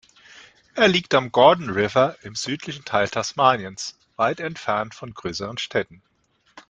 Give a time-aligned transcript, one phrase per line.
[0.73, 6.01] Er liegt am Gordon River im südlichen Teil Tasmaniens weit entfernt von größeren Städten.